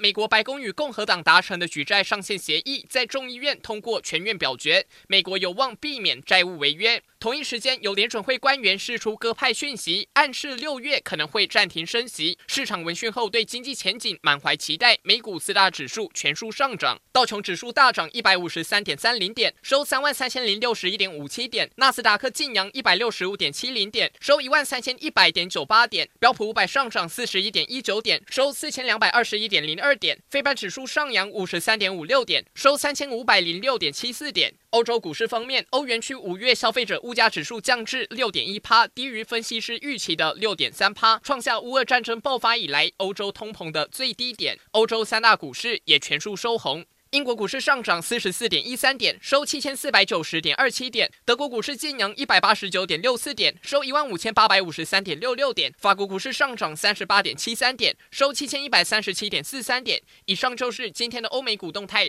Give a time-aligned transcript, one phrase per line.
[0.00, 7.02] 美国白宫与共和党达成的举债上限协议在众议院通过全院表决，美国有望避免债务违约。
[7.18, 12.38] 同一时间，有联准会官员释出鸽派讯息，暗示六月可能会暂停升息。
[12.46, 14.96] 市场闻讯后，对经济前景满怀期待。
[15.02, 34.52] 美股四大指数全数上涨，道琼指数大涨一百五十三点三零点，收三万三千零六十一点五七点；纳斯达克晋阳一百六十五点七零点，收一万三千一百点九八点；标普五百上涨四十一点一九点，收四千两百二十一点零二二点；非半指数上扬五十三点五六点，收三千五百零六点七四点。
[34.68, 44.58] 欧洲股市方面，欧元区五月消费者物价指数降至六点一趴，低于分析师预期的六点三趴，创下乌俄战争爆发以来欧洲通膨的最低点。
[44.72, 46.84] 欧洲三大股市也全数收红。
[47.12, 60.02] 英国股市上涨四十四点一三点，收七千四百九十点二七点；德国股市晋阳一百八十九点六四点，收一万五千八百五十三点六六点；法国股市上涨三十八点七三点，收七千一百三十七点四三点。
[60.26, 62.06] 以上就是今天的欧美股动态。